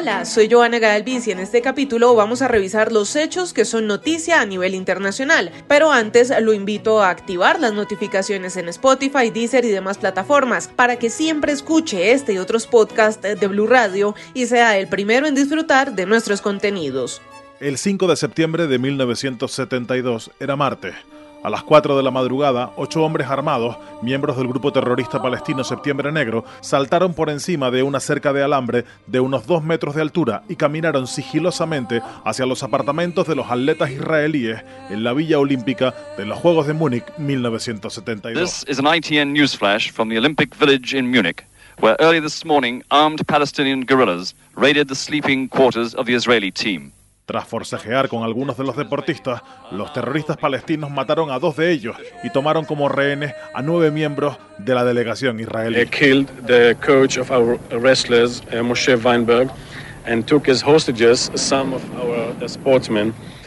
Hola, 0.00 0.24
soy 0.24 0.48
Joana 0.50 0.78
Galvis 0.78 1.28
y 1.28 1.32
en 1.32 1.40
este 1.40 1.60
capítulo 1.60 2.14
vamos 2.14 2.40
a 2.40 2.48
revisar 2.48 2.90
los 2.90 3.16
hechos 3.16 3.52
que 3.52 3.66
son 3.66 3.86
noticia 3.86 4.40
a 4.40 4.46
nivel 4.46 4.74
internacional. 4.74 5.52
Pero 5.68 5.92
antes 5.92 6.32
lo 6.40 6.54
invito 6.54 7.02
a 7.02 7.10
activar 7.10 7.60
las 7.60 7.74
notificaciones 7.74 8.56
en 8.56 8.70
Spotify, 8.70 9.28
Deezer 9.28 9.66
y 9.66 9.68
demás 9.68 9.98
plataformas 9.98 10.68
para 10.68 10.96
que 10.96 11.10
siempre 11.10 11.52
escuche 11.52 12.12
este 12.12 12.32
y 12.32 12.38
otros 12.38 12.66
podcasts 12.66 13.20
de 13.20 13.46
Blue 13.46 13.66
Radio 13.66 14.14
y 14.32 14.46
sea 14.46 14.78
el 14.78 14.88
primero 14.88 15.26
en 15.26 15.34
disfrutar 15.34 15.94
de 15.94 16.06
nuestros 16.06 16.40
contenidos. 16.40 17.20
El 17.60 17.76
5 17.76 18.06
de 18.06 18.16
septiembre 18.16 18.66
de 18.68 18.78
1972 18.78 20.30
era 20.40 20.56
martes. 20.56 20.94
A 21.42 21.48
las 21.48 21.62
4 21.62 21.96
de 21.96 22.02
la 22.02 22.10
madrugada, 22.10 22.70
ocho 22.76 23.02
hombres 23.02 23.26
armados, 23.28 23.78
miembros 24.02 24.36
del 24.36 24.46
grupo 24.46 24.72
terrorista 24.72 25.22
palestino 25.22 25.64
Septiembre 25.64 26.12
Negro, 26.12 26.44
saltaron 26.60 27.14
por 27.14 27.30
encima 27.30 27.70
de 27.70 27.82
una 27.82 27.98
cerca 27.98 28.34
de 28.34 28.42
alambre 28.42 28.84
de 29.06 29.20
unos 29.20 29.46
dos 29.46 29.64
metros 29.64 29.94
de 29.94 30.02
altura 30.02 30.42
y 30.50 30.56
caminaron 30.56 31.06
sigilosamente 31.06 32.02
hacia 32.26 32.44
los 32.44 32.62
apartamentos 32.62 33.26
de 33.26 33.36
los 33.36 33.50
atletas 33.50 33.90
israelíes 33.90 34.62
en 34.90 35.02
la 35.02 35.14
Villa 35.14 35.38
Olímpica 35.38 35.94
de 36.18 36.26
los 36.26 36.38
Juegos 36.38 36.66
de 36.66 36.74
Múnich 36.74 37.04
1972. 37.16 38.34
This 38.38 38.64
is 38.68 38.78
an 38.78 38.84
ITN 38.84 39.32
news 39.32 39.56
flash 39.56 39.90
from 39.90 40.10
the 40.10 40.18
Olympic 40.18 40.54
Village 40.54 40.94
in 40.94 41.10
Munich, 41.10 41.46
where 41.80 41.96
early 42.00 42.20
this 42.20 42.44
morning 42.44 42.82
armed 42.90 43.26
Palestinian 43.26 43.86
guerrillas 43.86 44.34
raided 44.56 44.88
the 44.88 44.94
sleeping 44.94 45.48
quarters 45.48 45.94
of 45.94 46.04
the 46.04 46.12
Israeli 46.12 46.50
team. 46.50 46.92
Tras 47.30 47.46
forcejear 47.46 48.08
con 48.08 48.24
algunos 48.24 48.56
de 48.56 48.64
los 48.64 48.76
deportistas, 48.76 49.40
los 49.70 49.92
terroristas 49.92 50.36
palestinos 50.36 50.90
mataron 50.90 51.30
a 51.30 51.38
dos 51.38 51.54
de 51.54 51.70
ellos 51.70 51.94
y 52.24 52.30
tomaron 52.30 52.64
como 52.64 52.88
rehenes 52.88 53.34
a 53.54 53.62
nueve 53.62 53.92
miembros 53.92 54.36
de 54.58 54.74
la 54.74 54.84
delegación 54.84 55.38
israelí. 55.38 55.78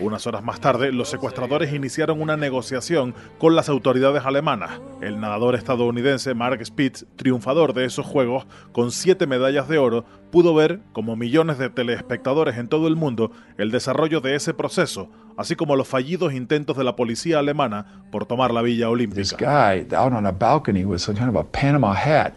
Unas 0.00 0.26
horas 0.26 0.42
más 0.42 0.60
tarde, 0.60 0.92
los 0.92 1.08
secuestradores 1.08 1.72
iniciaron 1.72 2.20
una 2.20 2.36
negociación 2.36 3.14
con 3.38 3.54
las 3.54 3.68
autoridades 3.68 4.24
alemanas. 4.24 4.80
El 5.00 5.20
nadador 5.20 5.54
estadounidense 5.54 6.34
Mark 6.34 6.64
Spitz, 6.64 7.04
triunfador 7.16 7.74
de 7.74 7.84
esos 7.84 8.06
Juegos, 8.06 8.46
con 8.72 8.90
siete 8.90 9.26
medallas 9.26 9.68
de 9.68 9.78
oro, 9.78 10.04
pudo 10.30 10.54
ver, 10.54 10.80
como 10.92 11.16
millones 11.16 11.58
de 11.58 11.70
telespectadores 11.70 12.56
en 12.56 12.68
todo 12.68 12.88
el 12.88 12.96
mundo, 12.96 13.32
el 13.58 13.70
desarrollo 13.70 14.20
de 14.20 14.36
ese 14.36 14.54
proceso, 14.54 15.10
así 15.36 15.56
como 15.56 15.76
los 15.76 15.88
fallidos 15.88 16.32
intentos 16.32 16.76
de 16.76 16.84
la 16.84 16.96
policía 16.96 17.38
alemana 17.38 18.04
por 18.10 18.26
tomar 18.26 18.52
la 18.52 18.62
Villa 18.62 18.88
Olímpica. 18.88 19.20
This 19.20 19.36
guy 19.36 19.86
out 19.94 20.12
on 20.12 20.26
a 20.26 20.32
balcony 20.32 20.84
with 20.84 20.98
some 20.98 21.18
kind 21.18 21.28
of 21.28 21.36
a 21.36 21.44
Panama 21.44 21.94
hat 21.94 22.34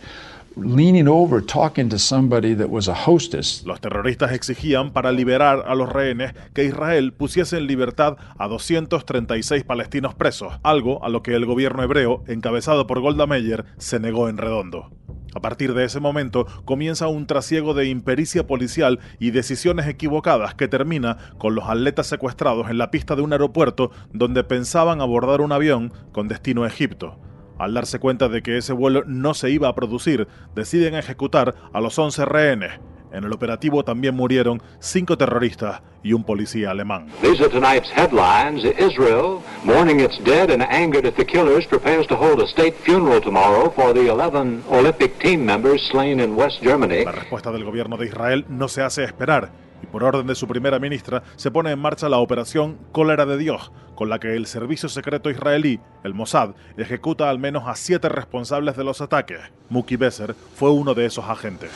leaning 0.55 1.07
over 1.07 1.41
talking 1.41 1.89
to 1.89 1.97
somebody 1.97 2.53
that 2.55 2.69
was 2.69 2.87
a 2.87 2.93
hostess. 2.93 3.63
Los 3.65 3.81
terroristas 3.81 4.31
exigían 4.31 4.91
para 4.91 5.11
liberar 5.11 5.63
a 5.67 5.75
los 5.75 5.91
rehenes 5.91 6.33
que 6.53 6.65
Israel 6.65 7.13
pusiese 7.13 7.57
en 7.57 7.67
libertad 7.67 8.17
a 8.37 8.47
236 8.47 9.63
palestinos 9.63 10.13
presos, 10.13 10.59
algo 10.63 11.03
a 11.03 11.09
lo 11.09 11.23
que 11.23 11.36
el 11.36 11.45
gobierno 11.45 11.83
hebreo, 11.83 12.23
encabezado 12.27 12.87
por 12.87 12.99
Golda 12.99 13.25
Meir, 13.25 13.65
se 13.77 13.99
negó 13.99 14.30
en 14.30 14.37
redondo. 14.37 14.92
A 15.36 15.42
partir 15.42 15.73
de 15.73 15.86
ese 15.86 15.99
momento 15.99 16.45
comienza 16.63 17.08
un 17.08 17.25
trasiego 17.25 17.73
de 17.73 17.87
impericia 17.87 18.45
policial 18.45 18.99
y 19.19 19.31
decisiones 19.31 19.87
equivocadas 19.87 20.53
que 20.53 20.67
termina 20.67 21.17
con 21.39 21.55
los 21.55 21.67
atletas 21.67 22.05
secuestrados 22.05 22.69
en 22.69 22.77
la 22.77 22.92
pista 22.92 23.15
de 23.15 23.23
un 23.23 23.33
aeropuerto 23.33 23.89
donde 24.11 24.43
pensaban 24.43 25.02
abordar 25.02 25.42
un 25.42 25.52
avión 25.52 25.92
con 26.11 26.27
destino 26.27 26.63
a 26.63 26.67
Egipto. 26.67 27.17
Al 27.58 27.73
darse 27.73 27.99
cuenta 27.99 28.30
de 28.30 28.41
que 28.41 28.58
ese 28.58 28.73
vuelo 28.73 29.03
no 29.05 29.33
se 29.33 29.52
iba 29.52 29.67
a 29.67 29.75
producir, 29.75 30.27
deciden 30.55 30.95
ejecutar 30.95 31.55
a 31.71 31.81
los 31.81 31.97
11 31.97 32.25
rehenes. 32.25 32.71
En 33.14 33.23
el 33.23 33.31
operativo 33.31 33.83
también 33.83 34.15
murieron 34.15 34.59
cinco 34.80 35.15
terroristas 35.19 35.83
y 36.02 36.13
un 36.13 36.23
policía 36.23 36.71
alemán. 36.71 37.08
These 37.21 37.43
are 37.43 37.49
tonight's 37.49 37.92
headlines. 37.92 38.65
Israel, 38.65 39.39
mourning 39.63 39.99
its 39.99 40.17
dead 40.23 40.49
and 40.49 40.63
angered 40.63 41.05
at 41.05 41.13
the 41.13 41.25
killers, 41.25 41.67
prepares 41.67 42.08
to 42.08 42.15
hold 42.15 42.42
a 42.42 42.47
state 42.47 42.73
funeral 42.83 43.21
tomorrow 43.21 43.71
for 43.71 43.93
the 43.93 44.09
11 44.09 44.63
Olympic 44.71 45.19
team 45.19 45.45
members 45.45 45.87
slain 45.92 46.19
in 46.19 46.36
West 46.36 46.63
Germany. 46.63 47.05
La 47.05 47.11
respuesta 47.11 47.52
del 47.52 47.63
gobierno 47.63 47.97
de 47.97 48.08
Israel 48.08 48.45
no 48.49 48.67
se 48.67 48.81
hace 48.81 49.03
esperar 49.03 49.52
y 49.83 49.86
por 49.86 50.03
orden 50.03 50.25
de 50.25 50.33
su 50.33 50.47
primera 50.47 50.80
ministra 50.80 51.21
se 51.36 51.52
pone 51.52 51.71
en 51.71 51.80
marcha 51.80 52.09
la 52.09 52.17
operación 52.17 52.80
Cólera 52.92 53.25
de 53.25 53.37
Dios, 53.37 53.71
con 53.95 54.09
la 54.09 54.20
que 54.20 54.36
el 54.36 54.45
servicio 54.45 54.89
secreto 54.89 55.30
israelí, 55.30 55.80
el 56.04 56.14
Mossad, 56.14 56.55
ejecuta 56.77 57.30
al 57.30 57.39
menos 57.39 57.64
a 57.67 57.76
siete 57.76 58.09
responsables 58.09 58.76
de 58.76 58.83
los 58.83 59.02
ataques. 59.02 59.39
Muki 59.70 59.95
Besser 59.95 60.36
fue 60.55 60.71
uno 60.71 60.93
de 60.93 61.05
esos 61.05 61.26
agentes. 61.26 61.71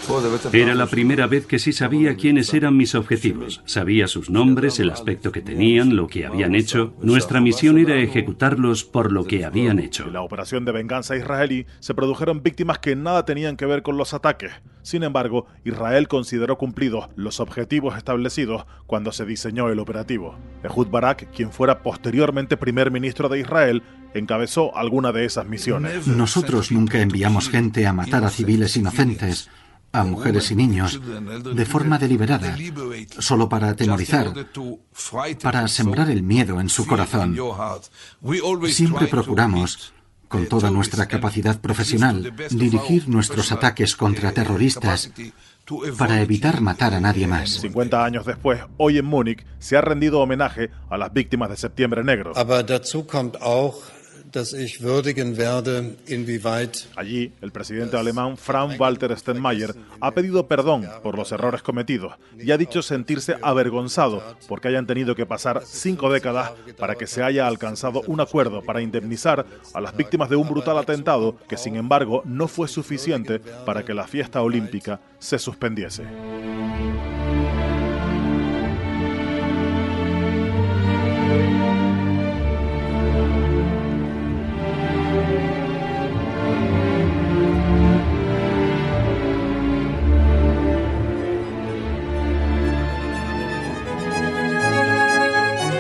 Era 0.54 0.76
la 0.76 0.88
primera 0.88 1.28
vez 1.28 1.46
que 1.46 1.60
sí 1.60 1.74
sabía 1.74 2.16
quiénes 2.16 2.54
eran 2.54 2.78
mis 2.78 2.96
objetivos. 2.96 3.62
Sabía 3.66 4.08
sus 4.08 4.30
nombres, 4.30 4.80
el 4.80 4.92
aspecto 4.92 5.32
que 5.32 5.42
tenían, 5.42 5.96
lo 5.96 6.08
que 6.08 6.26
habían 6.26 6.56
hecho. 6.56 6.94
Nuestra 7.02 7.42
misión 7.42 7.78
era 7.78 7.96
ejecutarlos 7.96 8.84
por 8.84 9.12
lo 9.12 9.26
que 9.26 9.46
habían 9.46 9.80
hecho. 9.80 10.06
En 10.06 10.14
la 10.14 10.22
operación 10.22 10.66
de 10.66 10.72
venganza 10.72 11.16
israelí 11.16 11.66
se 11.80 11.96
produjeron 11.96 12.44
víctimas 12.44 12.80
que 12.80 12.96
nada 12.96 13.26
tenían 13.26 13.58
que 13.58 13.66
ver 13.66 13.82
con 13.82 13.98
los 13.98 14.14
ataques. 14.14 14.52
Sin 14.84 15.04
embargo, 15.04 15.48
Israel 15.66 16.08
consideró 16.08 16.58
cumplidos 16.58 17.10
los 17.16 17.42
objetivos 17.42 17.98
establecidos 17.98 18.66
cuando 18.86 19.12
se 19.12 19.26
diseñó 19.26 19.70
el 19.70 19.80
operativo. 19.80 20.38
Ehud 20.64 20.88
Barak, 20.88 21.30
quien 21.32 21.52
fuera 21.52 21.84
posteriormente 21.84 22.07
primer 22.60 22.92
ministro 22.92 23.30
de 23.30 23.40
Israel, 23.40 23.84
encabezó 24.14 24.76
alguna 24.76 25.12
de 25.12 25.26
esas 25.26 25.48
misiones. 25.48 26.08
Nosotros 26.08 26.72
nunca 26.72 27.02
enviamos 27.02 27.50
gente 27.50 27.86
a 27.88 27.94
matar 27.94 28.24
a 28.24 28.30
civiles 28.30 28.76
inocentes, 28.78 29.50
a 29.92 30.04
mujeres 30.04 30.52
y 30.52 30.56
niños, 30.56 31.00
de 31.56 31.66
forma 31.66 31.98
deliberada, 31.98 32.56
solo 33.20 33.50
para 33.50 33.70
atemorizar, 33.70 34.34
para 35.42 35.68
sembrar 35.68 36.10
el 36.10 36.24
miedo 36.24 36.60
en 36.60 36.70
su 36.70 36.86
corazón. 36.86 37.38
Siempre 38.68 39.08
procuramos 39.08 39.94
con 40.28 40.48
toda 40.48 40.72
nuestra 40.72 41.08
capacidad 41.08 41.60
profesional, 41.60 42.34
dirigir 42.52 43.08
nuestros 43.08 43.52
ataques 43.52 43.96
contra 43.96 44.32
terroristas 44.32 45.12
para 45.98 46.22
evitar 46.22 46.62
matar 46.62 46.94
a 46.94 47.02
nadie 47.02 47.28
más. 47.28 47.50
50 47.50 48.04
años 48.04 48.26
después, 48.26 48.62
hoy 48.78 48.98
en 48.98 49.06
Múnich, 49.06 49.46
se 49.60 49.78
ha 49.78 49.82
rendido 49.82 50.20
homenaje 50.20 50.70
a 50.90 50.98
las 50.98 51.12
víctimas 51.12 51.50
de 51.50 51.58
Septiembre 51.58 52.04
Negro. 52.04 52.32
Allí, 56.96 57.32
el 57.42 57.52
presidente 57.52 57.98
alemán 57.98 58.38
Frank 58.38 58.80
Walter 58.80 59.18
Steinmeier 59.18 59.74
ha 60.02 60.12
pedido 60.12 60.48
perdón 60.48 60.88
por 61.02 61.18
los 61.18 61.32
errores 61.32 61.62
cometidos 61.62 62.14
y 62.38 62.52
ha 62.52 62.58
dicho 62.58 62.82
sentirse 62.82 63.38
avergonzado 63.42 64.22
porque 64.48 64.68
hayan 64.68 64.86
tenido 64.86 65.16
que 65.16 65.26
pasar 65.26 65.62
cinco 65.66 66.12
décadas 66.12 66.52
para 66.78 66.96
que 66.96 67.08
se 67.08 67.24
haya 67.24 67.48
alcanzado 67.48 68.02
un 68.08 68.20
acuerdo 68.20 68.62
para 68.62 68.82
indemnizar 68.82 69.46
a 69.74 69.82
las 69.82 69.96
víctimas 69.96 70.30
de 70.30 70.36
un 70.36 70.50
brutal 70.50 70.78
atentado 70.78 71.38
que, 71.48 71.58
sin 71.58 71.76
embargo, 71.76 72.22
no 72.26 72.48
fue 72.48 72.68
suficiente 72.68 73.40
para 73.40 73.84
que 73.84 73.94
la 73.94 74.08
fiesta 74.08 74.42
olímpica 74.42 75.00
se 75.20 75.40
suspendiese. 75.40 76.04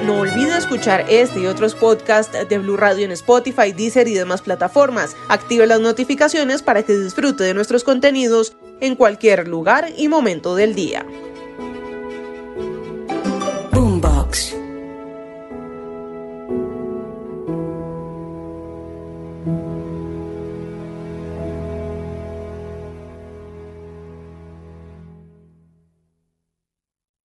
No 0.07 0.19
olviden 0.19 0.53
escuchar 0.53 1.05
este 1.09 1.41
y 1.41 1.47
otros 1.47 1.75
podcasts 1.75 2.31
de 2.47 2.57
Blue 2.59 2.77
Radio 2.77 3.03
en 3.03 3.11
Spotify, 3.11 3.73
Deezer 3.73 4.07
y 4.07 4.13
demás 4.13 4.41
plataformas. 4.41 5.17
Active 5.27 5.67
las 5.67 5.81
notificaciones 5.81 6.61
para 6.61 6.83
que 6.83 6.97
disfrute 6.97 7.43
de 7.43 7.53
nuestros 7.53 7.83
contenidos 7.83 8.55
en 8.79 8.95
cualquier 8.95 9.49
lugar 9.49 9.89
y 9.97 10.07
momento 10.07 10.55
del 10.55 10.75
día. 10.75 11.05
Boombox. 13.73 14.55